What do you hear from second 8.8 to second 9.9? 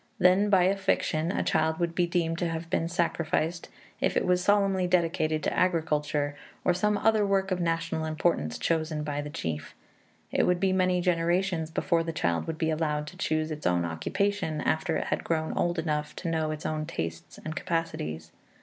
by the chief.